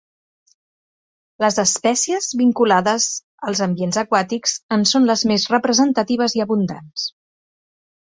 Les 1.45 1.59
espècies 1.63 2.31
vinculades 2.41 3.07
als 3.51 3.63
ambients 3.67 4.03
aquàtics 4.05 4.59
en 4.79 4.89
són 4.95 5.09
les 5.13 5.29
més 5.35 5.49
representatives 5.59 6.39
i 6.41 6.47
abundants. 6.49 7.11